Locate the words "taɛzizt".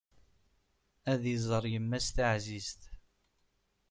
2.15-2.81